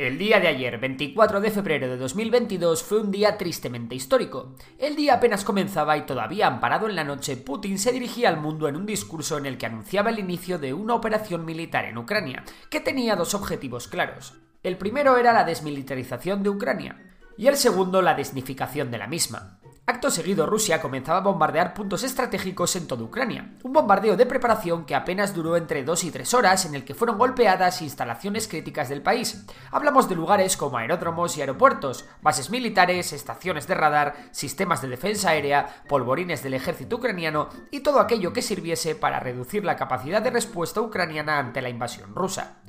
El 0.00 0.16
día 0.16 0.40
de 0.40 0.48
ayer, 0.48 0.78
24 0.78 1.42
de 1.42 1.50
febrero 1.50 1.86
de 1.86 1.98
2022, 1.98 2.82
fue 2.82 3.02
un 3.02 3.10
día 3.10 3.36
tristemente 3.36 3.94
histórico. 3.94 4.54
El 4.78 4.96
día 4.96 5.12
apenas 5.16 5.44
comenzaba 5.44 5.94
y 5.98 6.06
todavía 6.06 6.46
amparado 6.46 6.88
en 6.88 6.96
la 6.96 7.04
noche, 7.04 7.36
Putin 7.36 7.78
se 7.78 7.92
dirigía 7.92 8.30
al 8.30 8.40
mundo 8.40 8.66
en 8.66 8.76
un 8.76 8.86
discurso 8.86 9.36
en 9.36 9.44
el 9.44 9.58
que 9.58 9.66
anunciaba 9.66 10.08
el 10.08 10.18
inicio 10.18 10.58
de 10.58 10.72
una 10.72 10.94
operación 10.94 11.44
militar 11.44 11.84
en 11.84 11.98
Ucrania, 11.98 12.44
que 12.70 12.80
tenía 12.80 13.14
dos 13.14 13.34
objetivos 13.34 13.88
claros. 13.88 14.32
El 14.62 14.78
primero 14.78 15.18
era 15.18 15.34
la 15.34 15.44
desmilitarización 15.44 16.42
de 16.42 16.48
Ucrania, 16.48 16.96
y 17.36 17.48
el 17.48 17.56
segundo 17.58 18.00
la 18.00 18.14
desnificación 18.14 18.90
de 18.90 18.96
la 18.96 19.06
misma. 19.06 19.59
Acto 19.90 20.08
seguido, 20.08 20.46
Rusia 20.46 20.80
comenzaba 20.80 21.18
a 21.18 21.22
bombardear 21.22 21.74
puntos 21.74 22.04
estratégicos 22.04 22.76
en 22.76 22.86
toda 22.86 23.02
Ucrania. 23.02 23.56
Un 23.64 23.72
bombardeo 23.72 24.16
de 24.16 24.24
preparación 24.24 24.84
que 24.84 24.94
apenas 24.94 25.34
duró 25.34 25.56
entre 25.56 25.82
2 25.82 26.04
y 26.04 26.10
3 26.12 26.32
horas, 26.34 26.64
en 26.64 26.76
el 26.76 26.84
que 26.84 26.94
fueron 26.94 27.18
golpeadas 27.18 27.82
instalaciones 27.82 28.46
críticas 28.46 28.88
del 28.88 29.02
país. 29.02 29.44
Hablamos 29.72 30.08
de 30.08 30.14
lugares 30.14 30.56
como 30.56 30.78
aeródromos 30.78 31.36
y 31.36 31.40
aeropuertos, 31.40 32.04
bases 32.22 32.50
militares, 32.50 33.12
estaciones 33.12 33.66
de 33.66 33.74
radar, 33.74 34.14
sistemas 34.30 34.80
de 34.80 34.86
defensa 34.86 35.30
aérea, 35.30 35.82
polvorines 35.88 36.44
del 36.44 36.54
ejército 36.54 36.94
ucraniano 36.94 37.48
y 37.72 37.80
todo 37.80 37.98
aquello 37.98 38.32
que 38.32 38.42
sirviese 38.42 38.94
para 38.94 39.18
reducir 39.18 39.64
la 39.64 39.74
capacidad 39.74 40.22
de 40.22 40.30
respuesta 40.30 40.80
ucraniana 40.80 41.40
ante 41.40 41.62
la 41.62 41.68
invasión 41.68 42.14
rusa. 42.14 42.59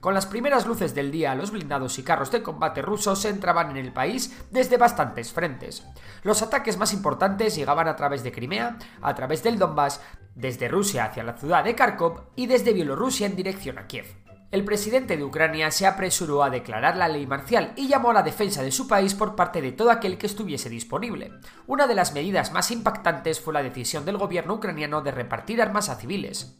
Con 0.00 0.14
las 0.14 0.24
primeras 0.24 0.66
luces 0.66 0.94
del 0.94 1.10
día, 1.10 1.34
los 1.34 1.50
blindados 1.50 1.98
y 1.98 2.02
carros 2.02 2.30
de 2.30 2.42
combate 2.42 2.80
rusos 2.80 3.22
entraban 3.26 3.70
en 3.70 3.76
el 3.76 3.92
país 3.92 4.34
desde 4.50 4.78
bastantes 4.78 5.30
frentes. 5.30 5.84
Los 6.22 6.40
ataques 6.40 6.78
más 6.78 6.94
importantes 6.94 7.54
llegaban 7.54 7.86
a 7.86 7.96
través 7.96 8.22
de 8.22 8.32
Crimea, 8.32 8.78
a 9.02 9.14
través 9.14 9.42
del 9.42 9.58
Donbass, 9.58 10.00
desde 10.34 10.68
Rusia 10.68 11.04
hacia 11.04 11.22
la 11.22 11.36
ciudad 11.36 11.64
de 11.64 11.74
Kharkov 11.74 12.30
y 12.34 12.46
desde 12.46 12.72
Bielorrusia 12.72 13.26
en 13.26 13.36
dirección 13.36 13.76
a 13.76 13.86
Kiev. 13.86 14.06
El 14.50 14.64
presidente 14.64 15.18
de 15.18 15.22
Ucrania 15.22 15.70
se 15.70 15.86
apresuró 15.86 16.42
a 16.42 16.50
declarar 16.50 16.96
la 16.96 17.06
ley 17.06 17.26
marcial 17.26 17.74
y 17.76 17.86
llamó 17.86 18.10
a 18.10 18.14
la 18.14 18.22
defensa 18.22 18.62
de 18.62 18.72
su 18.72 18.88
país 18.88 19.14
por 19.14 19.36
parte 19.36 19.60
de 19.60 19.72
todo 19.72 19.90
aquel 19.90 20.16
que 20.16 20.26
estuviese 20.26 20.70
disponible. 20.70 21.30
Una 21.66 21.86
de 21.86 21.94
las 21.94 22.14
medidas 22.14 22.52
más 22.52 22.70
impactantes 22.70 23.38
fue 23.38 23.52
la 23.52 23.62
decisión 23.62 24.06
del 24.06 24.16
gobierno 24.16 24.54
ucraniano 24.54 25.02
de 25.02 25.10
repartir 25.12 25.60
armas 25.60 25.90
a 25.90 25.96
civiles. 25.96 26.56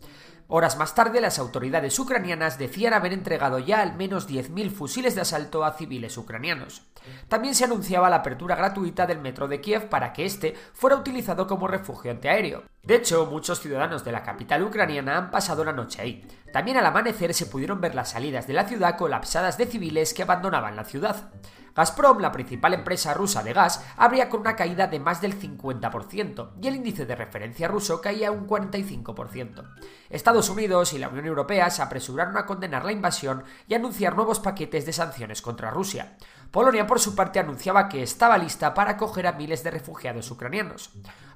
Horas 0.53 0.77
más 0.77 0.97
tarde, 0.97 1.21
las 1.21 1.39
autoridades 1.39 1.97
ucranianas 2.01 2.59
decían 2.59 2.93
haber 2.93 3.13
entregado 3.13 3.61
ya 3.61 3.83
al 3.83 3.95
menos 3.95 4.29
10.000 4.29 4.73
fusiles 4.73 5.15
de 5.15 5.21
asalto 5.21 5.65
a 5.65 5.75
civiles 5.75 6.19
ucranianos. 6.19 6.90
También 7.29 7.55
se 7.55 7.65
anunciaba 7.65 8.11
la 8.11 8.17
apertura 8.17 8.57
gratuita 8.57 9.07
del 9.07 9.21
metro 9.21 9.49
de 9.49 9.61
Kiev 9.61 9.89
para 9.89 10.13
que 10.13 10.25
éste 10.25 10.55
fuera 10.73 10.97
utilizado 10.97 11.47
como 11.47 11.69
refugio 11.69 12.11
antiaéreo. 12.11 12.63
De 12.83 12.97
hecho, 12.97 13.27
muchos 13.27 13.61
ciudadanos 13.61 14.05
de 14.05 14.13
la 14.13 14.23
capital 14.23 14.63
ucraniana 14.63 15.19
han 15.19 15.31
pasado 15.31 15.65
la 15.65 15.73
noche 15.73 16.03
ahí. 16.03 16.27
También 16.53 16.77
al 16.77 16.87
amanecer 16.87 17.35
se 17.35 17.47
pudieron 17.47 17.81
ver 17.81 17.95
las 17.95 18.11
salidas 18.11 18.47
de 18.47 18.55
la 18.55 18.67
ciudad 18.67 18.97
colapsadas 18.97 19.59
de 19.59 19.67
civiles 19.67 20.15
que 20.15 20.23
abandonaban 20.23 20.77
la 20.77 20.85
ciudad. 20.85 21.31
Gazprom, 21.75 22.19
la 22.19 22.33
principal 22.33 22.75
empresa 22.75 23.15
rusa 23.15 23.43
de 23.43 23.53
gas, 23.53 23.85
abría 23.97 24.29
con 24.29 24.41
una 24.41 24.57
caída 24.57 24.87
de 24.87 24.99
más 24.99 25.21
del 25.21 25.39
50% 25.39 26.51
y 26.61 26.69
el 26.69 26.77
índice 26.77 27.07
de 27.07 27.15
referencia 27.15 27.69
ruso 27.69 28.01
caía 28.01 28.33
un 28.33 28.47
45%. 28.47 29.65
Estados 30.09 30.51
Unidos 30.51 30.93
y 30.93 30.99
la 30.99 31.09
Unión 31.09 31.27
Europea 31.27 31.71
se 31.71 31.83
apresuraron 31.83 32.37
a 32.37 32.47
condenar 32.47 32.85
la 32.85 32.93
invasión 32.93 33.45
y 33.69 33.75
anunciar 33.75 34.17
nuevos 34.17 34.41
paquetes 34.41 34.85
de 34.85 34.93
sanciones 34.93 35.43
contra 35.43 35.71
Rusia. 35.71 36.17
Polonia, 36.51 36.87
por 36.87 36.99
su 36.99 37.15
parte, 37.15 37.39
anunciaba 37.39 37.89
que 37.89 38.03
estaba 38.03 38.37
lista 38.37 38.75
para 38.75 38.93
acoger 38.93 39.27
a 39.27 39.33
miles 39.33 39.63
de 39.63 39.71
refugiados 39.71 40.31
ucranianos. 40.31 40.91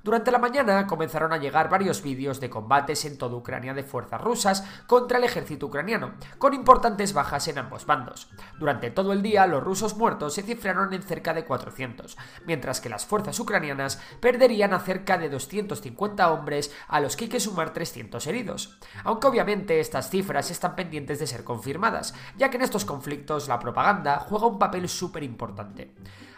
Durante 0.04 0.30
la 0.30 0.38
mañana 0.38 0.86
comenzaron 0.86 1.32
a 1.32 1.38
llegar 1.38 1.70
varios 1.70 2.02
vídeos 2.02 2.38
de 2.38 2.50
combates 2.50 3.06
en 3.06 3.16
toda 3.16 3.36
Ucrania 3.36 3.72
de 3.72 3.84
fuerzas 3.84 4.20
rusas 4.20 4.62
contra 4.86 5.16
el 5.16 5.24
ejército 5.24 5.64
ucraniano, 5.64 6.12
con 6.36 6.52
importantes 6.52 7.14
bajas 7.14 7.48
en 7.48 7.56
ambos 7.56 7.86
bandos. 7.86 8.28
Durante 8.58 8.90
todo 8.90 9.14
el 9.14 9.22
día, 9.22 9.46
los 9.46 9.64
rusos 9.64 9.96
muertos 9.96 10.34
se 10.34 10.42
cifraron 10.42 10.92
en 10.92 11.02
cerca 11.02 11.32
de 11.32 11.46
400, 11.46 12.18
mientras 12.44 12.82
que 12.82 12.90
las 12.90 13.06
fuerzas 13.06 13.40
ucranianas 13.40 13.98
perderían 14.20 14.74
a 14.74 14.80
cerca 14.80 15.16
de 15.16 15.30
250 15.30 16.30
hombres, 16.30 16.70
a 16.86 17.00
los 17.00 17.16
que 17.16 17.24
hay 17.24 17.30
que 17.30 17.40
sumar 17.40 17.72
300 17.72 18.26
heridos. 18.26 18.78
Aunque 19.04 19.26
obviamente 19.28 19.80
estas 19.80 20.10
cifras 20.10 20.50
están 20.50 20.76
pendientes 20.76 21.18
de 21.18 21.26
ser 21.26 21.44
confirmadas, 21.44 22.12
ya 22.36 22.50
que 22.50 22.58
en 22.58 22.64
estos 22.64 22.84
conflictos 22.84 23.48
la 23.48 23.58
propaganda 23.58 24.18
juega 24.18 24.48
un 24.48 24.58
papel 24.58 24.86
súper 24.86 25.22
importante. 25.22 25.94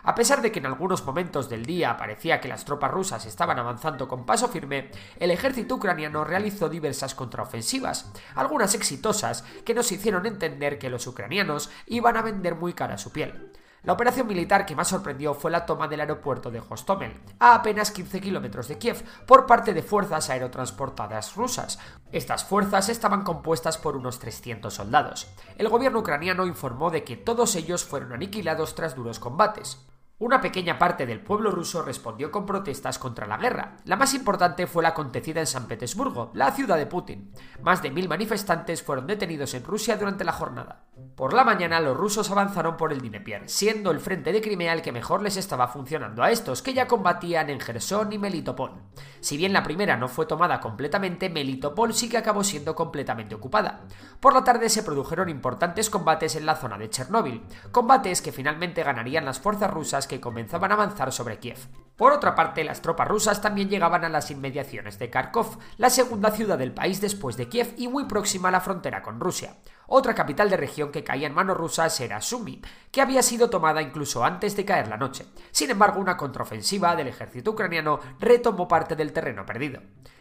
A 0.07 0.15
pesar 0.15 0.41
de 0.41 0.53
que 0.53 0.61
en 0.61 0.67
algunos 0.67 1.05
momentos 1.05 1.49
del 1.49 1.67
día 1.67 1.97
parecía 1.97 2.41
que 2.41 2.47
las 2.47 2.65
tropas 2.65 2.93
rusas 2.93 3.27
estaban 3.27 3.59
avanzando 3.59 4.07
con 4.07 4.25
paso 4.25 4.47
firme, 4.47 4.93
el 5.19 5.33
ejército 5.33 5.75
ucraniano 5.75 6.23
realizó 6.23 6.69
diversas 6.69 7.17
contraofensivas, 7.17 8.13
algunas 8.37 8.77
exitosas, 8.77 9.43
que 9.65 9.75
nos 9.75 9.91
hicieron 9.91 10.25
entender 10.25 10.79
que 10.79 10.91
los 10.91 11.09
ucranianos 11.09 11.71
iban 11.87 12.17
a 12.17 12.23
vender 12.23 12.55
muy 12.55 12.73
cara 12.73 12.99
su 12.99 13.11
piel. 13.11 13.51
La 13.83 13.95
operación 13.95 14.29
militar 14.29 14.65
que 14.65 14.77
más 14.77 14.87
sorprendió 14.87 15.35
fue 15.35 15.51
la 15.51 15.67
toma 15.67 15.89
del 15.89 16.01
aeropuerto 16.01 16.53
de 16.53 16.63
Hostomel, 16.69 17.21
a 17.41 17.57
apenas 17.57 17.91
15 17.91 18.21
kilómetros 18.21 18.69
de 18.69 18.79
Kiev, 18.79 19.03
por 19.27 19.45
parte 19.45 19.75
de 19.75 19.83
fuerzas 19.83 20.31
aerotransportadas 20.31 21.35
rusas. 21.35 21.81
Estas 22.13 22.45
fuerzas 22.45 22.89
estaban 22.91 23.25
compuestas 23.25 23.77
por 23.77 23.97
unos 23.97 24.21
300 24.21 24.73
soldados. 24.73 25.27
El 25.59 25.69
gobierno 25.69 25.99
ucraniano 25.99 26.47
informó 26.47 26.91
de 26.93 27.03
que 27.03 27.17
todos 27.17 27.57
ellos 27.57 27.85
fueron 27.85 28.13
aniquilados 28.13 28.77
tras 28.77 28.95
duros 28.95 29.19
combates. 29.19 29.85
Una 30.19 30.41
pequeña 30.41 30.79
parte 30.79 31.05
del 31.05 31.21
pueblo 31.21 31.51
ruso 31.51 31.83
respondió 31.83 32.31
con 32.31 32.47
protestas 32.47 32.99
contra 32.99 33.27
la 33.27 33.37
guerra. 33.37 33.77
La 33.85 33.97
más 33.97 34.15
importante 34.15 34.67
fue 34.67 34.83
la 34.83 34.89
acontecida 34.89 35.41
en 35.41 35.47
San 35.47 35.69
Petersburgo, 35.69 36.31
la 36.33 36.53
ciudad 36.53 36.79
de 36.79 36.87
Putin. 36.87 37.33
Más 37.61 37.83
de 37.83 37.91
mil 37.91 38.09
manifestantes 38.09 38.83
fueron 38.83 39.07
detenidos 39.07 39.53
en 39.53 39.63
Rusia 39.65 39.99
durante 39.99 40.25
la 40.25 40.33
jornada. 40.33 40.87
Por 41.17 41.35
la 41.35 41.45
mañana 41.45 41.81
los 41.81 41.99
rusos 41.99 42.31
avanzaron 42.31 42.79
por 42.79 42.95
el 42.95 43.03
Dnieper, 43.03 43.47
siendo 43.47 43.91
el 43.91 44.01
frente 44.01 44.33
de 44.33 44.41
Crimea 44.41 44.73
el 44.73 44.81
que 44.81 44.91
mejor 44.91 45.21
les 45.21 45.37
estaba 45.37 45.69
funcionando 45.69 46.23
a 46.23 46.31
estos, 46.31 46.63
que 46.63 46.73
ya 46.73 46.87
combatían 46.87 47.51
en 47.51 47.61
Gerson 47.61 48.11
y 48.11 48.19
Melitopol. 48.19 48.73
Si 49.21 49.37
bien 49.37 49.53
la 49.53 49.63
primera 49.63 49.99
no 49.99 50.09
fue 50.09 50.25
tomada 50.25 50.61
completamente, 50.61 51.29
Melitopol 51.29 51.93
sí 51.93 52.09
que 52.09 52.17
acabó 52.17 52.43
siendo 52.43 52.75
completamente 52.75 53.35
ocupada. 53.35 53.81
Por 54.19 54.33
la 54.33 54.45
tarde 54.45 54.71
se 54.71 54.83
produjeron 54.83 55.29
importantes 55.29 55.91
combates 55.91 56.37
en 56.37 56.47
la 56.47 56.57
zona 56.57 56.79
de 56.79 56.89
Chernóbil, 56.89 57.45
combates 57.71 58.23
que 58.23 58.33
finalmente 58.33 58.83
ganarían 58.83 59.27
las 59.27 59.41
fuerzas 59.41 59.71
rusas 59.71 60.06
que 60.07 60.21
comenzaban 60.21 60.71
a 60.71 60.75
avanzar 60.75 61.13
sobre 61.13 61.39
Kiev. 61.39 61.59
Por 61.97 62.13
otra 62.13 62.35
parte, 62.35 62.63
las 62.63 62.83
tropas 62.83 63.09
rusas 63.09 63.41
también 63.41 63.71
llegaban 63.71 64.05
a 64.05 64.09
las 64.09 64.31
inmediaciones 64.31 64.99
de 64.99 65.09
Kharkov, 65.09 65.59
la 65.79 65.89
segunda 65.89 66.31
ciudad 66.31 66.59
del 66.59 66.75
país 66.75 67.01
después 67.01 67.37
de 67.37 67.49
Kiev 67.49 67.75
y 67.79 67.89
muy 67.89 68.05
próxima 68.05 68.49
a 68.49 68.53
la 68.53 68.61
frontera 68.61 69.03
con 69.03 69.19
Rusia. 69.19 69.57
Otra 69.87 70.15
capital 70.15 70.51
de 70.51 70.57
región 70.57 70.93
que 70.93 71.05
caía 71.05 71.27
en 71.27 71.35
manos 71.35 71.57
rusas 71.57 71.99
era 72.01 72.21
Sumy, 72.21 72.61
que 72.91 73.01
había 73.01 73.23
sido 73.23 73.49
tomada 73.49 73.81
incluso 73.81 74.25
antes 74.25 74.57
de 74.57 74.65
caer 74.65 74.89
la 74.89 74.97
noche. 74.97 75.27
Sin 75.53 75.71
embargo, 75.71 76.01
una 76.01 76.17
contraofensiva 76.17 76.95
del 76.97 77.09
ejército 77.09 77.53
ucraniano 77.53 78.01
retomó 78.21 78.69
parte 78.69 78.95
del 78.95 79.13
terreno 79.13 79.47
perdido. 79.47 79.81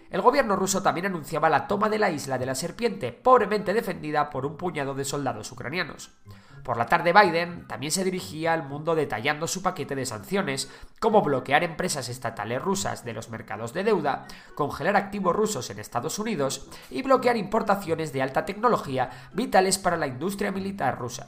El 0.10 0.22
gobierno 0.22 0.56
ruso 0.56 0.82
también 0.82 1.08
anunciaba 1.08 1.50
la 1.50 1.68
toma 1.68 1.90
de 1.90 2.00
la 2.00 2.12
isla 2.12 2.38
de 2.38 2.46
la 2.46 2.56
serpiente, 2.56 3.12
pobremente 3.12 3.74
defendida 3.74 4.30
por 4.30 4.46
un 4.46 4.56
puñado 4.56 4.94
de 4.94 5.04
soldados 5.04 5.52
ucranianos. 5.52 6.12
Por 6.66 6.78
la 6.78 6.88
tarde 6.88 7.14
Biden 7.14 7.68
también 7.68 7.92
se 7.92 8.04
dirigía 8.04 8.52
al 8.52 8.68
mundo 8.68 8.96
detallando 8.96 9.46
su 9.46 9.62
paquete 9.62 9.94
de 9.94 10.08
sanciones, 10.08 10.68
como 11.00 11.22
bloquear 11.22 11.64
empresas 11.64 12.10
estatales 12.10 12.60
rusas 12.60 13.06
de 13.06 13.14
los 13.14 13.30
mercados 13.30 13.72
de 13.72 13.84
deuda, 13.84 14.26
congelar 14.56 14.96
activos 14.96 15.36
rusos 15.36 15.70
en 15.70 15.78
Estados 15.78 16.18
Unidos 16.18 16.68
y 16.90 17.04
bloquear 17.04 17.38
importaciones 17.38 18.14
de 18.14 18.24
alta 18.24 18.46
tecnología 18.46 19.30
vitales 19.32 19.78
para 19.78 19.96
la 19.96 20.08
industria 20.08 20.52
militar 20.52 20.98
rusa. 20.98 21.28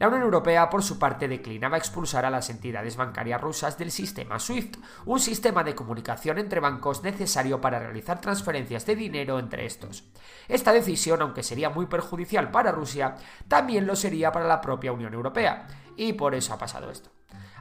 La 0.00 0.08
Unión 0.08 0.22
Europea, 0.22 0.70
por 0.70 0.82
su 0.82 0.98
parte, 0.98 1.28
declinaba 1.28 1.76
expulsar 1.76 2.24
a 2.24 2.30
las 2.30 2.48
entidades 2.48 2.96
bancarias 2.96 3.38
rusas 3.38 3.76
del 3.76 3.90
sistema 3.90 4.38
SWIFT, 4.38 4.78
un 5.04 5.20
sistema 5.20 5.62
de 5.62 5.74
comunicación 5.74 6.38
entre 6.38 6.58
bancos 6.58 7.02
necesario 7.02 7.60
para 7.60 7.78
realizar 7.78 8.18
transferencias 8.18 8.86
de 8.86 8.96
dinero 8.96 9.38
entre 9.38 9.66
estos. 9.66 10.04
Esta 10.48 10.72
decisión, 10.72 11.20
aunque 11.20 11.42
sería 11.42 11.68
muy 11.68 11.84
perjudicial 11.84 12.50
para 12.50 12.72
Rusia, 12.72 13.14
también 13.46 13.86
lo 13.86 13.94
sería 13.94 14.32
para 14.32 14.46
la 14.46 14.62
propia 14.62 14.90
Unión 14.90 15.12
Europea, 15.12 15.66
y 15.96 16.14
por 16.14 16.34
eso 16.34 16.54
ha 16.54 16.58
pasado 16.58 16.90
esto. 16.90 17.10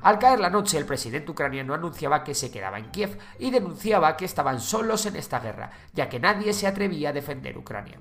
Al 0.02 0.18
caer 0.18 0.40
la 0.40 0.50
noche, 0.50 0.78
el 0.78 0.86
presidente 0.86 1.32
ucraniano 1.32 1.74
anunciaba 1.74 2.24
que 2.24 2.36
se 2.36 2.50
quedaba 2.50 2.80
en 2.80 2.90
Kiev 2.90 3.20
y 3.38 3.52
denunciaba 3.52 4.16
que 4.16 4.24
estaban 4.24 4.62
solos 4.62 5.06
en 5.08 5.18
esta 5.18 5.42
guerra, 5.42 5.72
ya 5.92 6.08
que 6.08 6.22
nadie 6.22 6.54
se 6.54 6.68
atrevía 6.68 7.10
a 7.10 7.14
defender 7.14 7.58
Ucrania. 7.58 8.00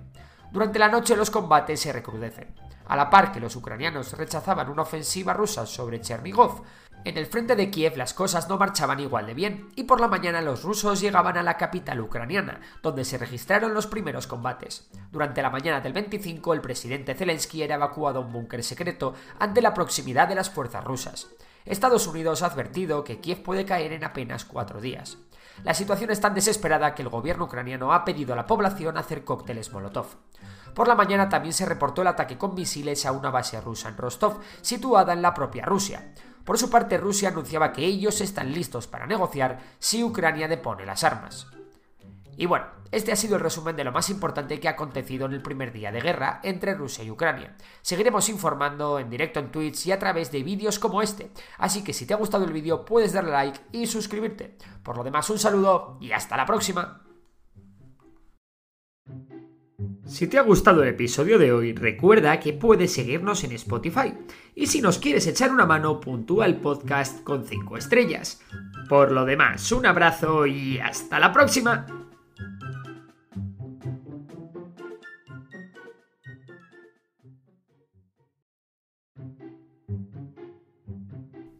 Durante 0.52 0.78
la 0.78 0.88
noche 0.88 1.16
los 1.16 1.32
combates 1.32 1.80
se 1.80 1.92
recrudecen. 1.92 2.67
A 2.88 2.96
la 2.96 3.10
par 3.10 3.32
que 3.32 3.40
los 3.40 3.54
ucranianos 3.54 4.12
rechazaban 4.14 4.70
una 4.70 4.82
ofensiva 4.82 5.34
rusa 5.34 5.66
sobre 5.66 6.00
Chernigov, 6.00 6.62
en 7.04 7.16
el 7.16 7.26
frente 7.26 7.54
de 7.54 7.70
Kiev 7.70 7.96
las 7.96 8.12
cosas 8.12 8.48
no 8.48 8.58
marchaban 8.58 9.00
igual 9.00 9.26
de 9.26 9.34
bien, 9.34 9.68
y 9.76 9.84
por 9.84 10.00
la 10.00 10.08
mañana 10.08 10.42
los 10.42 10.62
rusos 10.62 11.00
llegaban 11.00 11.38
a 11.38 11.42
la 11.42 11.56
capital 11.56 12.00
ucraniana, 12.00 12.60
donde 12.82 13.04
se 13.04 13.18
registraron 13.18 13.72
los 13.72 13.86
primeros 13.86 14.26
combates. 14.26 14.90
Durante 15.10 15.40
la 15.40 15.50
mañana 15.50 15.80
del 15.80 15.92
25, 15.92 16.52
el 16.54 16.60
presidente 16.60 17.14
Zelensky 17.14 17.62
era 17.62 17.76
evacuado 17.76 18.18
a 18.18 18.22
un 18.22 18.32
búnker 18.32 18.64
secreto 18.64 19.14
ante 19.38 19.62
la 19.62 19.74
proximidad 19.74 20.28
de 20.28 20.34
las 20.34 20.50
fuerzas 20.50 20.84
rusas. 20.84 21.28
Estados 21.64 22.06
Unidos 22.06 22.42
ha 22.42 22.46
advertido 22.46 23.04
que 23.04 23.20
Kiev 23.20 23.42
puede 23.42 23.64
caer 23.64 23.92
en 23.92 24.04
apenas 24.04 24.44
cuatro 24.44 24.80
días. 24.80 25.18
La 25.64 25.74
situación 25.74 26.10
es 26.10 26.20
tan 26.20 26.34
desesperada 26.34 26.94
que 26.94 27.02
el 27.02 27.08
gobierno 27.08 27.44
ucraniano 27.44 27.92
ha 27.92 28.04
pedido 28.04 28.32
a 28.32 28.36
la 28.36 28.46
población 28.46 28.96
hacer 28.96 29.24
cócteles 29.24 29.72
Molotov. 29.72 30.06
Por 30.74 30.86
la 30.86 30.94
mañana 30.94 31.28
también 31.28 31.52
se 31.52 31.66
reportó 31.66 32.02
el 32.02 32.08
ataque 32.08 32.38
con 32.38 32.54
misiles 32.54 33.04
a 33.06 33.12
una 33.12 33.30
base 33.30 33.60
rusa 33.60 33.88
en 33.88 33.96
Rostov, 33.96 34.38
situada 34.60 35.12
en 35.12 35.22
la 35.22 35.34
propia 35.34 35.64
Rusia. 35.64 36.12
Por 36.44 36.56
su 36.56 36.70
parte, 36.70 36.96
Rusia 36.96 37.28
anunciaba 37.28 37.72
que 37.72 37.84
ellos 37.84 38.20
están 38.20 38.52
listos 38.52 38.86
para 38.86 39.06
negociar 39.06 39.58
si 39.78 40.02
Ucrania 40.02 40.48
depone 40.48 40.86
las 40.86 41.04
armas. 41.04 41.46
Y 42.36 42.46
bueno, 42.46 42.66
este 42.90 43.12
ha 43.12 43.16
sido 43.16 43.36
el 43.36 43.42
resumen 43.42 43.76
de 43.76 43.84
lo 43.84 43.92
más 43.92 44.10
importante 44.10 44.58
que 44.58 44.68
ha 44.68 44.72
acontecido 44.72 45.26
en 45.26 45.32
el 45.32 45.42
primer 45.42 45.72
día 45.72 45.92
de 45.92 46.00
guerra 46.00 46.40
entre 46.42 46.74
Rusia 46.74 47.04
y 47.04 47.10
Ucrania. 47.10 47.56
Seguiremos 47.82 48.28
informando 48.28 48.98
en 48.98 49.10
directo 49.10 49.40
en 49.40 49.50
Twitch 49.50 49.86
y 49.86 49.92
a 49.92 49.98
través 49.98 50.32
de 50.32 50.42
vídeos 50.42 50.78
como 50.78 51.02
este, 51.02 51.30
así 51.58 51.82
que 51.84 51.92
si 51.92 52.06
te 52.06 52.14
ha 52.14 52.18
gustado 52.18 52.44
el 52.44 52.52
vídeo 52.52 52.84
puedes 52.84 53.12
darle 53.12 53.32
like 53.32 53.60
y 53.72 53.86
suscribirte. 53.86 54.56
Por 54.82 54.96
lo 54.96 55.04
demás, 55.04 55.28
un 55.30 55.38
saludo 55.38 55.98
y 56.00 56.12
hasta 56.12 56.36
la 56.36 56.46
próxima. 56.46 57.02
Si 60.08 60.26
te 60.26 60.38
ha 60.38 60.42
gustado 60.42 60.82
el 60.82 60.88
episodio 60.88 61.38
de 61.38 61.52
hoy, 61.52 61.74
recuerda 61.74 62.40
que 62.40 62.54
puedes 62.54 62.94
seguirnos 62.94 63.44
en 63.44 63.52
Spotify. 63.52 64.14
Y 64.54 64.66
si 64.66 64.80
nos 64.80 64.98
quieres 64.98 65.26
echar 65.26 65.50
una 65.52 65.66
mano, 65.66 66.00
puntúa 66.00 66.46
el 66.46 66.56
podcast 66.56 67.22
con 67.22 67.44
5 67.44 67.76
estrellas. 67.76 68.40
Por 68.88 69.12
lo 69.12 69.26
demás, 69.26 69.70
un 69.70 69.84
abrazo 69.84 70.46
y 70.46 70.78
hasta 70.78 71.20
la 71.20 71.30
próxima. 71.30 72.07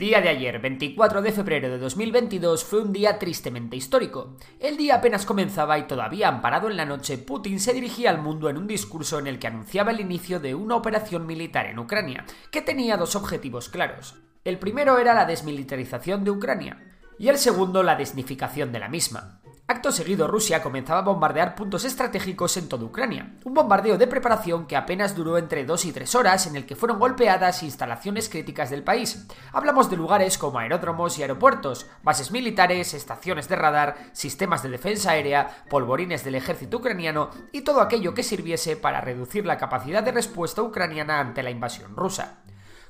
Día 0.00 0.22
de 0.22 0.30
ayer, 0.30 0.58
24 0.58 1.20
de 1.20 1.30
febrero 1.30 1.68
de 1.68 1.76
2022, 1.76 2.64
fue 2.64 2.80
un 2.80 2.90
día 2.90 3.18
tristemente 3.18 3.76
histórico. 3.76 4.34
El 4.58 4.78
día 4.78 4.94
apenas 4.94 5.26
comenzaba 5.26 5.78
y 5.78 5.86
todavía 5.86 6.26
amparado 6.26 6.70
en 6.70 6.78
la 6.78 6.86
noche, 6.86 7.18
Putin 7.18 7.60
se 7.60 7.74
dirigía 7.74 8.08
al 8.08 8.22
mundo 8.22 8.48
en 8.48 8.56
un 8.56 8.66
discurso 8.66 9.18
en 9.18 9.26
el 9.26 9.38
que 9.38 9.48
anunciaba 9.48 9.90
el 9.90 10.00
inicio 10.00 10.40
de 10.40 10.54
una 10.54 10.74
operación 10.74 11.26
militar 11.26 11.66
en 11.66 11.78
Ucrania, 11.78 12.24
que 12.50 12.62
tenía 12.62 12.96
dos 12.96 13.14
objetivos 13.14 13.68
claros. 13.68 14.16
El 14.42 14.58
primero 14.58 14.98
era 14.98 15.12
la 15.12 15.26
desmilitarización 15.26 16.24
de 16.24 16.30
Ucrania 16.30 16.78
y 17.18 17.28
el 17.28 17.36
segundo 17.36 17.82
la 17.82 17.96
desnificación 17.96 18.72
de 18.72 18.78
la 18.78 18.88
misma. 18.88 19.39
Acto 19.70 19.92
seguido, 19.92 20.26
Rusia 20.26 20.64
comenzaba 20.64 20.98
a 20.98 21.04
bombardear 21.04 21.54
puntos 21.54 21.84
estratégicos 21.84 22.56
en 22.56 22.68
toda 22.68 22.86
Ucrania. 22.86 23.36
Un 23.44 23.54
bombardeo 23.54 23.96
de 23.98 24.08
preparación 24.08 24.66
que 24.66 24.74
apenas 24.74 25.14
duró 25.14 25.38
entre 25.38 25.64
dos 25.64 25.84
y 25.84 25.92
tres 25.92 26.16
horas, 26.16 26.48
en 26.48 26.56
el 26.56 26.66
que 26.66 26.74
fueron 26.74 26.98
golpeadas 26.98 27.62
instalaciones 27.62 28.28
críticas 28.28 28.70
del 28.70 28.82
país. 28.82 29.28
Hablamos 29.52 29.88
de 29.88 29.96
lugares 29.96 30.38
como 30.38 30.58
aeródromos 30.58 31.16
y 31.16 31.22
aeropuertos, 31.22 31.86
bases 32.02 32.32
militares, 32.32 32.94
estaciones 32.94 33.48
de 33.48 33.54
radar, 33.54 33.96
sistemas 34.10 34.64
de 34.64 34.70
defensa 34.70 35.12
aérea, 35.12 35.64
polvorines 35.70 36.24
del 36.24 36.34
ejército 36.34 36.78
ucraniano 36.78 37.30
y 37.52 37.60
todo 37.60 37.80
aquello 37.80 38.12
que 38.12 38.24
sirviese 38.24 38.76
para 38.76 39.00
reducir 39.00 39.46
la 39.46 39.56
capacidad 39.56 40.02
de 40.02 40.10
respuesta 40.10 40.62
ucraniana 40.62 41.20
ante 41.20 41.44
la 41.44 41.50
invasión 41.50 41.94
rusa. 41.94 42.40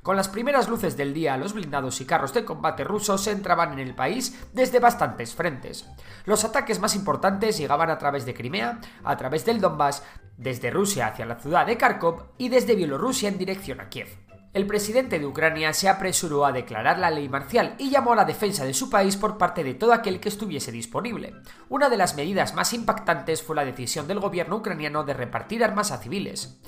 Con 0.03 0.15
las 0.15 0.29
primeras 0.29 0.67
luces 0.67 0.97
del 0.97 1.13
día, 1.13 1.37
los 1.37 1.53
blindados 1.53 2.01
y 2.01 2.05
carros 2.05 2.33
de 2.33 2.43
combate 2.43 2.83
rusos 2.83 3.27
entraban 3.27 3.73
en 3.73 3.79
el 3.79 3.93
país 3.93 4.35
desde 4.51 4.79
bastantes 4.79 5.35
frentes. 5.35 5.85
Los 6.25 6.43
ataques 6.43 6.79
más 6.79 6.95
importantes 6.95 7.59
llegaban 7.59 7.91
a 7.91 7.99
través 7.99 8.25
de 8.25 8.33
Crimea, 8.33 8.79
a 9.03 9.15
través 9.17 9.45
del 9.45 9.61
Donbass, 9.61 10.01
desde 10.37 10.71
Rusia 10.71 11.05
hacia 11.05 11.27
la 11.27 11.35
ciudad 11.35 11.67
de 11.67 11.77
Kharkov 11.77 12.29
y 12.39 12.49
desde 12.49 12.73
Bielorrusia 12.73 13.29
en 13.29 13.37
dirección 13.37 13.79
a 13.79 13.89
Kiev. 13.89 14.07
El 14.53 14.65
presidente 14.65 15.19
de 15.19 15.25
Ucrania 15.25 15.71
se 15.71 15.87
apresuró 15.87 16.47
a 16.47 16.51
declarar 16.51 16.97
la 16.97 17.11
ley 17.11 17.29
marcial 17.29 17.75
y 17.77 17.91
llamó 17.91 18.13
a 18.13 18.17
la 18.17 18.25
defensa 18.25 18.65
de 18.65 18.73
su 18.73 18.89
país 18.89 19.15
por 19.17 19.37
parte 19.37 19.63
de 19.63 19.75
todo 19.75 19.93
aquel 19.93 20.19
que 20.19 20.29
estuviese 20.29 20.71
disponible. 20.71 21.35
Una 21.69 21.89
de 21.89 21.97
las 21.97 22.15
medidas 22.15 22.55
más 22.55 22.73
impactantes 22.73 23.43
fue 23.43 23.55
la 23.55 23.65
decisión 23.65 24.07
del 24.07 24.19
gobierno 24.19 24.57
ucraniano 24.57 25.03
de 25.03 25.13
repartir 25.13 25.63
armas 25.63 25.91
a 25.91 25.99
civiles. 25.99 26.59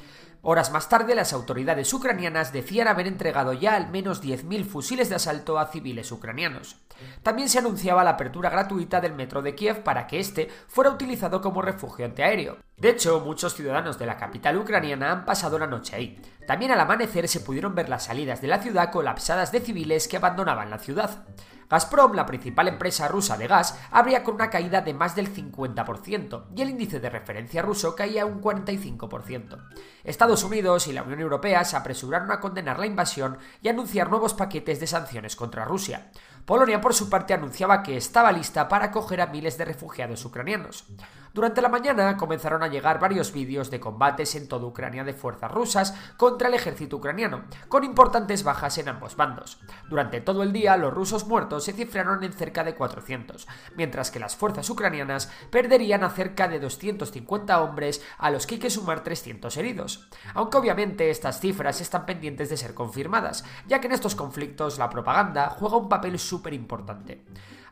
Horas 0.46 0.74
más 0.74 0.90
tarde, 0.90 1.16
las 1.16 1.32
autoridades 1.32 1.94
ucranianas 1.94 2.52
decían 2.52 2.90
haber 2.90 3.08
entregado 3.08 3.54
ya 3.54 3.78
al 3.78 3.90
menos 3.90 4.22
10.000 4.22 4.66
fusiles 4.66 5.08
de 5.08 5.16
asalto 5.16 5.58
a 5.58 5.68
civiles 5.68 6.12
ucranianos. 6.12 6.82
También 7.24 7.48
se 7.48 7.60
anunciaba 7.60 8.04
la 8.04 8.10
apertura 8.10 8.50
gratuita 8.50 9.00
del 9.00 9.14
metro 9.14 9.42
de 9.42 9.56
Kiev 9.56 9.84
para 9.84 10.06
que 10.06 10.20
éste 10.20 10.50
fuera 10.68 10.90
utilizado 10.90 11.40
como 11.40 11.62
refugio 11.62 12.04
antiaéreo. 12.04 12.58
De 12.78 12.90
hecho, 12.90 13.20
muchos 13.20 13.54
ciudadanos 13.54 14.00
de 14.00 14.06
la 14.06 14.18
capital 14.18 14.58
ucraniana 14.58 15.12
han 15.12 15.26
pasado 15.26 15.60
la 15.60 15.68
noche 15.68 15.96
ahí. 15.96 16.22
También 16.48 16.72
al 16.72 16.80
amanecer 16.80 17.28
se 17.28 17.40
pudieron 17.40 17.76
ver 17.76 17.88
las 17.88 18.06
salidas 18.06 18.42
de 18.42 18.48
la 18.48 18.62
ciudad 18.62 18.92
colapsadas 18.92 19.52
de 19.52 19.62
civiles 19.62 20.08
que 20.08 20.18
abandonaban 20.18 20.70
la 20.70 20.80
ciudad. 20.80 21.24
Gazprom, 21.70 22.14
la 22.14 22.26
principal 22.26 22.68
empresa 22.68 23.08
rusa 23.08 23.36
de 23.36 23.48
gas, 23.48 23.80
abría 23.90 24.24
con 24.24 24.36
una 24.36 24.50
caída 24.50 24.82
de 24.82 24.94
más 24.94 25.16
del 25.16 25.34
50% 25.34 26.46
y 26.56 26.62
el 26.62 26.70
índice 26.70 27.00
de 27.00 27.10
referencia 27.10 27.64
ruso 27.64 27.96
caía 27.96 28.28
un 28.28 28.42
45%. 28.42 29.58
Estados 30.04 30.44
Unidos 30.44 30.88
y 30.88 30.94
la 30.94 31.02
Unión 31.02 31.22
Europea 31.22 31.64
se 31.64 31.76
apresuraron 31.76 32.32
a 32.32 32.40
condenar 32.40 32.78
la 32.78 32.86
invasión 32.86 33.40
y 33.62 33.70
anunciar 33.70 34.10
nuevos 34.10 34.36
paquetes 34.36 34.80
de 34.80 34.86
sanciones 34.88 35.36
contra 35.36 35.66
Rusia. 35.66 36.12
Polonia, 36.46 36.82
por 36.82 36.94
su 36.94 37.10
parte, 37.10 37.34
anunciaba 37.34 37.82
que 37.82 37.96
estaba 37.96 38.32
lista 38.32 38.68
para 38.68 38.86
acoger 38.86 39.22
a 39.22 39.28
miles 39.28 39.58
de 39.58 39.66
refugiados 39.66 40.26
ucranianos. 40.26 40.86
Durante 41.34 41.64
la 41.64 41.70
mañana 41.70 42.16
comenzaron 42.16 42.62
a 42.62 42.68
llegar 42.68 43.00
varios 43.00 43.34
vídeos 43.34 43.72
de 43.72 43.80
combates 43.80 44.36
en 44.36 44.48
toda 44.48 44.68
Ucrania 44.68 45.04
de 45.04 45.16
fuerzas 45.16 45.52
rusas 45.52 45.96
contra 46.16 46.48
el 46.48 46.54
ejército 46.54 46.98
ucraniano, 46.98 47.46
con 47.70 47.84
importantes 47.84 48.44
bajas 48.44 48.78
en 48.78 48.90
ambos 48.90 49.16
bandos. 49.16 49.60
Durante 49.90 50.22
todo 50.22 50.44
el 50.44 50.54
día, 50.54 50.78
los 50.78 50.94
rusos 50.94 51.26
muertos 51.26 51.64
se 51.64 51.74
cifraron 51.74 52.24
en 52.24 52.34
cerca 52.34 52.64
de 52.64 52.76
400, 52.76 53.48
mientras 53.76 54.12
que 54.12 54.20
las 54.20 54.36
fuerzas 54.36 54.70
ucranianas 54.70 55.32
perderían 55.50 56.04
a 56.04 56.12
cerca 56.12 56.48
de 56.48 56.60
250 56.60 57.64
hombres, 57.64 58.06
a 58.20 58.30
los 58.30 58.46
que 58.46 58.56
hay 58.56 58.62
que 58.62 58.70
sumar 58.70 59.04
300 59.04 59.58
heridos. 59.58 60.08
Aunque 60.36 60.58
obviamente 60.58 61.10
estas 61.10 61.40
cifras 61.40 61.82
están 61.82 62.06
pendientes 62.06 62.52
de 62.52 62.58
ser 62.58 62.76
confirmadas, 62.76 63.44
ya 63.66 63.82
que 63.82 63.88
en 63.88 63.94
estos 63.94 64.14
conflictos 64.14 64.78
la 64.78 64.92
propaganda 64.92 65.50
juega 65.50 65.78
un 65.78 65.90
papel 65.90 66.20
súper 66.20 66.54
importante. 66.54 67.24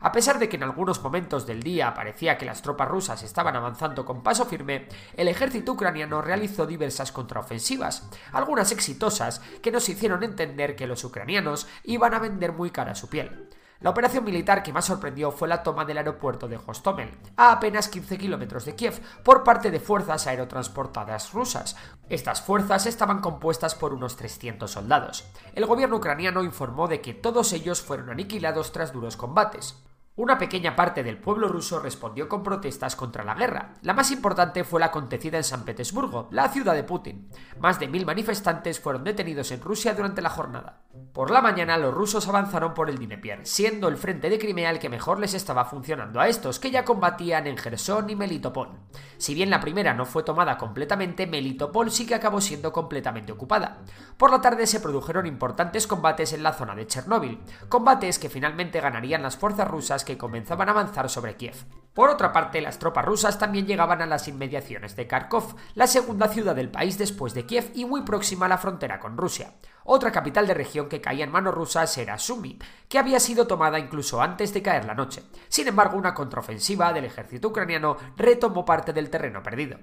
A 0.02 0.10
pesar 0.10 0.40
de 0.40 0.48
que 0.48 0.56
en 0.56 0.64
algunos 0.64 1.00
momentos 1.00 1.46
del 1.46 1.62
día 1.62 1.94
parecía 1.94 2.36
que 2.36 2.44
las 2.44 2.60
tropas 2.60 2.88
rusas 2.88 3.22
estaban 3.22 3.54
avanzando 3.54 4.04
con 4.04 4.22
paso 4.22 4.44
firme, 4.46 4.88
el 5.16 5.28
ejército 5.28 5.72
ucraniano 5.72 6.20
realizó 6.20 6.66
diversas 6.66 7.12
contraofensivas, 7.12 8.10
algunas 8.32 8.72
exitosas, 8.72 9.40
que 9.62 9.70
nos 9.70 9.88
hicieron 9.88 10.24
entender 10.24 10.74
que 10.74 10.88
los 10.88 11.04
ucranianos 11.04 11.68
iban 11.84 12.14
a 12.14 12.18
vender 12.18 12.52
muy 12.52 12.70
cara 12.70 12.96
su 12.96 13.08
piel. 13.08 13.48
La 13.78 13.90
operación 13.90 14.24
militar 14.24 14.62
que 14.64 14.72
más 14.72 14.86
sorprendió 14.86 15.30
fue 15.30 15.46
la 15.46 15.62
toma 15.62 15.84
del 15.84 15.98
aeropuerto 15.98 16.48
de 16.48 16.56
Hostomel, 16.56 17.10
a 17.36 17.52
apenas 17.52 17.88
15 17.88 18.18
kilómetros 18.18 18.64
de 18.64 18.74
Kiev, 18.74 19.00
por 19.22 19.44
parte 19.44 19.70
de 19.70 19.80
fuerzas 19.80 20.26
aerotransportadas 20.26 21.32
rusas. 21.32 21.76
Estas 22.08 22.42
fuerzas 22.42 22.86
estaban 22.86 23.20
compuestas 23.20 23.76
por 23.76 23.92
unos 23.92 24.16
300 24.16 24.70
soldados. 24.70 25.24
El 25.54 25.66
gobierno 25.66 25.96
ucraniano 25.96 26.42
informó 26.42 26.88
de 26.88 27.00
que 27.00 27.14
todos 27.14 27.52
ellos 27.52 27.82
fueron 27.82 28.10
aniquilados 28.10 28.72
tras 28.72 28.92
duros 28.92 29.16
combates. 29.16 29.76
Una 30.14 30.36
pequeña 30.36 30.76
parte 30.76 31.02
del 31.02 31.16
pueblo 31.16 31.48
ruso 31.48 31.80
respondió 31.80 32.28
con 32.28 32.42
protestas 32.42 32.96
contra 32.96 33.24
la 33.24 33.34
guerra. 33.34 33.72
La 33.80 33.94
más 33.94 34.10
importante 34.10 34.62
fue 34.62 34.78
la 34.78 34.86
acontecida 34.86 35.38
en 35.38 35.44
San 35.44 35.64
Petersburgo, 35.64 36.28
la 36.30 36.50
ciudad 36.50 36.74
de 36.74 36.84
Putin. 36.84 37.30
Más 37.58 37.80
de 37.80 37.88
mil 37.88 38.04
manifestantes 38.04 38.78
fueron 38.78 39.04
detenidos 39.04 39.50
en 39.52 39.62
Rusia 39.62 39.94
durante 39.94 40.20
la 40.20 40.28
jornada. 40.28 40.81
Por 41.14 41.30
la 41.30 41.40
mañana 41.40 41.78
los 41.78 41.94
rusos 41.94 42.28
avanzaron 42.28 42.74
por 42.74 42.90
el 42.90 42.98
Dnieper, 42.98 43.46
siendo 43.46 43.88
el 43.88 43.96
frente 43.96 44.28
de 44.28 44.38
Crimea 44.38 44.70
el 44.70 44.78
que 44.78 44.90
mejor 44.90 45.18
les 45.20 45.32
estaba 45.32 45.64
funcionando 45.64 46.20
a 46.20 46.28
estos, 46.28 46.58
que 46.58 46.70
ya 46.70 46.84
combatían 46.84 47.46
en 47.46 47.56
Gerson 47.56 48.10
y 48.10 48.16
Melitopol. 48.16 48.68
Si 49.16 49.34
bien 49.34 49.48
la 49.48 49.60
primera 49.60 49.94
no 49.94 50.04
fue 50.04 50.22
tomada 50.22 50.58
completamente, 50.58 51.26
Melitopol 51.26 51.90
sí 51.90 52.06
que 52.06 52.14
acabó 52.14 52.42
siendo 52.42 52.72
completamente 52.72 53.32
ocupada. 53.32 53.78
Por 54.18 54.30
la 54.30 54.42
tarde 54.42 54.66
se 54.66 54.80
produjeron 54.80 55.24
importantes 55.24 55.86
combates 55.86 56.34
en 56.34 56.42
la 56.42 56.52
zona 56.52 56.74
de 56.74 56.86
Chernóbil, 56.86 57.40
combates 57.70 58.18
que 58.18 58.28
finalmente 58.28 58.80
ganarían 58.80 59.22
las 59.22 59.38
fuerzas 59.38 59.68
rusas 59.68 60.04
que 60.04 60.18
comenzaban 60.18 60.68
a 60.68 60.72
avanzar 60.72 61.08
sobre 61.08 61.36
Kiev. 61.36 61.56
Por 61.94 62.08
otra 62.08 62.32
parte, 62.32 62.62
las 62.62 62.78
tropas 62.78 63.04
rusas 63.04 63.38
también 63.38 63.66
llegaban 63.66 64.00
a 64.00 64.06
las 64.06 64.28
inmediaciones 64.28 64.96
de 64.96 65.06
Kharkov, 65.06 65.56
la 65.74 65.86
segunda 65.86 66.28
ciudad 66.28 66.56
del 66.56 66.70
país 66.70 66.96
después 66.96 67.34
de 67.34 67.44
Kiev 67.44 67.70
y 67.74 67.84
muy 67.84 68.02
próxima 68.02 68.46
a 68.46 68.48
la 68.48 68.56
frontera 68.56 68.98
con 68.98 69.18
Rusia. 69.18 69.54
Otra 69.84 70.12
capital 70.12 70.46
de 70.46 70.54
región 70.54 70.81
que 70.88 71.00
caía 71.00 71.24
en 71.24 71.30
manos 71.30 71.54
rusas 71.54 71.96
era 71.98 72.18
Sumy, 72.18 72.58
que 72.88 72.98
había 72.98 73.20
sido 73.20 73.46
tomada 73.46 73.78
incluso 73.78 74.20
antes 74.20 74.52
de 74.52 74.62
caer 74.62 74.84
la 74.84 74.94
noche. 74.94 75.22
Sin 75.48 75.68
embargo, 75.68 75.96
una 75.96 76.14
contraofensiva 76.14 76.92
del 76.92 77.04
ejército 77.04 77.48
ucraniano 77.48 77.96
retomó 78.16 78.64
parte 78.64 78.92
del 78.92 79.10
terreno 79.10 79.42
perdido. 79.42 79.78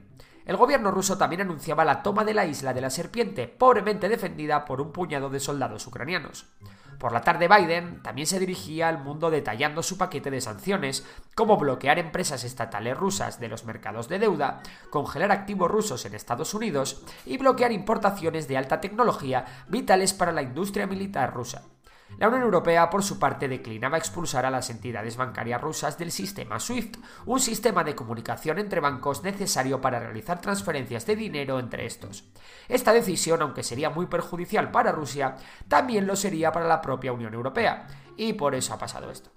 El 0.50 0.58
gobierno 0.58 0.90
ruso 0.90 1.16
también 1.16 1.42
anunciaba 1.42 1.86
la 1.86 2.02
toma 2.02 2.26
de 2.26 2.34
la 2.34 2.44
isla 2.44 2.74
de 2.74 2.82
la 2.82 2.90
serpiente, 2.90 3.48
pobremente 3.48 4.10
defendida 4.10 4.66
por 4.66 4.82
un 4.82 4.92
puñado 4.92 5.30
de 5.30 5.40
soldados 5.40 5.86
ucranianos. 5.86 6.48
Por 6.98 7.12
la 7.12 7.22
tarde 7.22 7.48
Biden 7.48 8.02
también 8.02 8.26
se 8.26 8.40
dirigía 8.40 8.88
al 8.88 8.98
mundo 8.98 9.30
detallando 9.30 9.84
su 9.84 9.96
paquete 10.00 10.32
de 10.32 10.42
sanciones, 10.42 11.06
como 11.36 11.58
bloquear 11.58 12.00
empresas 12.00 12.44
estatales 12.44 12.98
rusas 12.98 13.40
de 13.40 13.48
los 13.48 13.64
mercados 13.66 14.10
de 14.10 14.18
deuda, 14.18 14.64
congelar 14.90 15.32
activos 15.32 15.70
rusos 15.70 16.04
en 16.06 16.16
Estados 16.16 16.56
Unidos 16.56 17.04
y 17.28 17.38
bloquear 17.38 17.72
importaciones 17.72 18.48
de 18.48 18.58
alta 18.58 18.82
tecnología 18.82 19.46
vitales 19.68 20.16
para 20.16 20.32
la 20.32 20.42
industria 20.42 20.88
militar 20.88 21.32
rusa. 21.32 21.62
La 22.18 22.28
Unión 22.28 22.44
Europea, 22.44 22.90
por 22.90 23.04
su 23.04 23.18
parte, 23.18 23.48
declinaba 23.48 23.98
expulsar 23.98 24.46
a 24.46 24.52
las 24.52 24.70
entidades 24.70 25.16
bancarias 25.16 25.62
rusas 25.62 25.98
del 25.98 26.12
sistema 26.12 26.60
SWIFT, 26.60 26.98
un 27.26 27.40
sistema 27.40 27.84
de 27.84 27.96
comunicación 27.96 28.60
entre 28.60 28.82
bancos 28.82 29.24
necesario 29.24 29.80
para 29.80 30.00
realizar 30.00 30.42
transferencias 30.42 31.06
de 31.06 31.16
dinero 31.16 31.60
entre 31.60 31.86
estos. 31.86 32.26
Esta 32.68 32.92
decisión, 32.92 33.42
aunque 33.42 33.64
sería 33.64 33.90
muy 33.90 34.08
perjudicial 34.08 34.70
para 34.72 34.92
Rusia, 34.92 35.36
también 35.68 36.08
lo 36.08 36.16
sería 36.16 36.52
para 36.52 36.68
la 36.68 36.82
propia 36.82 37.14
Unión 37.14 37.34
Europea, 37.34 37.88
y 38.18 38.34
por 38.34 38.54
eso 38.54 38.74
ha 38.74 38.78
pasado 38.78 39.10
esto. 39.12 39.30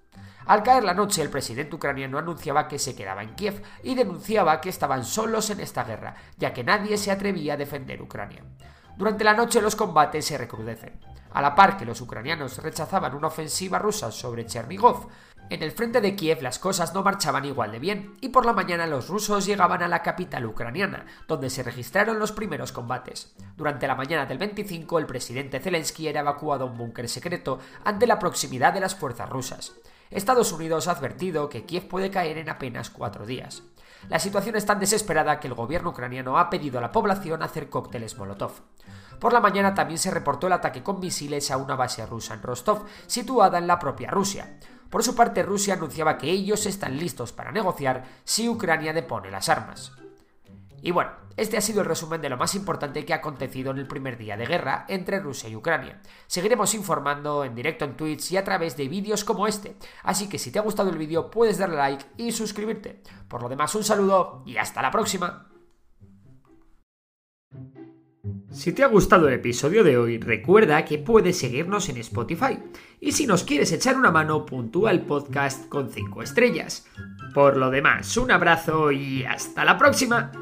Al 0.46 0.64
caer 0.64 0.82
la 0.82 0.94
noche, 0.94 1.22
el 1.22 1.30
presidente 1.30 1.76
ucraniano 1.76 2.18
anunciaba 2.18 2.66
que 2.66 2.78
se 2.78 2.96
quedaba 2.96 3.22
en 3.22 3.34
Kiev 3.36 3.62
y 3.84 3.94
denunciaba 3.94 4.60
que 4.60 4.70
estaban 4.70 5.04
solos 5.04 5.50
en 5.50 5.60
esta 5.60 5.84
guerra, 5.84 6.16
ya 6.36 6.52
que 6.52 6.64
nadie 6.64 6.98
se 6.98 7.12
atrevía 7.12 7.54
a 7.54 7.56
defender 7.56 8.02
Ucrania. 8.02 8.42
Durante 8.96 9.24
la 9.24 9.34
noche 9.34 9.62
los 9.62 9.76
combates 9.76 10.24
se 10.24 10.38
recrudecen. 10.38 11.11
A 11.34 11.42
la 11.42 11.54
par 11.54 11.76
que 11.76 11.84
los 11.84 12.00
ucranianos 12.00 12.58
rechazaban 12.58 13.14
una 13.14 13.28
ofensiva 13.28 13.78
rusa 13.78 14.10
sobre 14.10 14.46
Chernigov, 14.46 15.08
en 15.52 15.62
el 15.62 15.72
frente 15.72 16.00
de 16.00 16.16
Kiev 16.16 16.40
las 16.40 16.58
cosas 16.58 16.94
no 16.94 17.02
marchaban 17.02 17.44
igual 17.44 17.72
de 17.72 17.78
bien, 17.78 18.14
y 18.22 18.30
por 18.30 18.46
la 18.46 18.54
mañana 18.54 18.86
los 18.86 19.08
rusos 19.08 19.44
llegaban 19.44 19.82
a 19.82 19.88
la 19.88 20.02
capital 20.02 20.46
ucraniana, 20.46 21.04
donde 21.28 21.50
se 21.50 21.62
registraron 21.62 22.18
los 22.18 22.32
primeros 22.32 22.72
combates. 22.72 23.34
Durante 23.56 23.86
la 23.86 23.94
mañana 23.94 24.24
del 24.24 24.38
25, 24.38 24.98
el 24.98 25.04
presidente 25.04 25.60
Zelensky 25.60 26.08
era 26.08 26.20
evacuado 26.20 26.64
a 26.64 26.70
un 26.70 26.78
búnker 26.78 27.06
secreto 27.06 27.58
ante 27.84 28.06
la 28.06 28.18
proximidad 28.18 28.72
de 28.72 28.80
las 28.80 28.94
fuerzas 28.94 29.28
rusas. 29.28 29.74
Estados 30.10 30.52
Unidos 30.52 30.88
ha 30.88 30.92
advertido 30.92 31.50
que 31.50 31.66
Kiev 31.66 31.86
puede 31.86 32.10
caer 32.10 32.38
en 32.38 32.48
apenas 32.48 32.88
cuatro 32.88 33.26
días. 33.26 33.62
La 34.08 34.18
situación 34.18 34.56
es 34.56 34.66
tan 34.66 34.80
desesperada 34.80 35.38
que 35.40 35.48
el 35.48 35.54
gobierno 35.54 35.90
ucraniano 35.90 36.38
ha 36.38 36.50
pedido 36.50 36.78
a 36.78 36.82
la 36.82 36.92
población 36.92 37.42
hacer 37.42 37.70
cócteles 37.70 38.18
Molotov. 38.18 38.52
Por 39.18 39.32
la 39.32 39.40
mañana 39.40 39.74
también 39.74 39.98
se 39.98 40.10
reportó 40.10 40.48
el 40.48 40.52
ataque 40.52 40.82
con 40.82 40.98
misiles 40.98 41.50
a 41.50 41.56
una 41.56 41.76
base 41.76 42.04
rusa 42.06 42.34
en 42.34 42.42
Rostov, 42.42 42.84
situada 43.06 43.58
en 43.58 43.66
la 43.66 43.78
propia 43.78 44.10
Rusia. 44.10 44.58
Por 44.90 45.02
su 45.02 45.14
parte, 45.14 45.42
Rusia 45.42 45.74
anunciaba 45.74 46.18
que 46.18 46.30
ellos 46.30 46.66
están 46.66 46.98
listos 46.98 47.32
para 47.32 47.52
negociar 47.52 48.04
si 48.24 48.48
Ucrania 48.48 48.92
depone 48.92 49.30
las 49.30 49.48
armas. 49.48 49.92
Y 50.82 50.90
bueno, 50.90 51.12
este 51.36 51.56
ha 51.56 51.60
sido 51.60 51.80
el 51.80 51.86
resumen 51.86 52.20
de 52.20 52.28
lo 52.28 52.36
más 52.36 52.54
importante 52.56 53.04
que 53.04 53.12
ha 53.12 53.16
acontecido 53.16 53.70
en 53.70 53.78
el 53.78 53.86
primer 53.86 54.18
día 54.18 54.36
de 54.36 54.46
guerra 54.46 54.84
entre 54.88 55.20
Rusia 55.20 55.48
y 55.48 55.56
Ucrania. 55.56 56.02
Seguiremos 56.26 56.74
informando 56.74 57.44
en 57.44 57.54
directo 57.54 57.84
en 57.84 57.96
Twitch 57.96 58.32
y 58.32 58.36
a 58.36 58.44
través 58.44 58.76
de 58.76 58.88
vídeos 58.88 59.24
como 59.24 59.46
este, 59.46 59.76
así 60.02 60.28
que 60.28 60.38
si 60.38 60.50
te 60.50 60.58
ha 60.58 60.62
gustado 60.62 60.90
el 60.90 60.98
vídeo 60.98 61.30
puedes 61.30 61.58
darle 61.58 61.76
like 61.76 62.04
y 62.16 62.32
suscribirte. 62.32 63.00
Por 63.28 63.42
lo 63.42 63.48
demás, 63.48 63.74
un 63.76 63.84
saludo 63.84 64.42
y 64.44 64.56
hasta 64.56 64.82
la 64.82 64.90
próxima. 64.90 65.48
Si 68.50 68.72
te 68.72 68.82
ha 68.82 68.88
gustado 68.88 69.28
el 69.28 69.34
episodio 69.34 69.82
de 69.82 69.96
hoy, 69.96 70.18
recuerda 70.18 70.84
que 70.84 70.98
puedes 70.98 71.38
seguirnos 71.38 71.88
en 71.88 71.96
Spotify. 71.98 72.58
Y 73.00 73.12
si 73.12 73.26
nos 73.26 73.44
quieres 73.44 73.72
echar 73.72 73.96
una 73.96 74.10
mano, 74.10 74.44
puntúa 74.44 74.90
el 74.90 75.00
podcast 75.00 75.68
con 75.68 75.90
5 75.90 76.22
estrellas. 76.22 76.86
Por 77.32 77.56
lo 77.56 77.70
demás, 77.70 78.16
un 78.16 78.30
abrazo 78.30 78.92
y 78.92 79.24
hasta 79.24 79.64
la 79.64 79.78
próxima. 79.78 80.41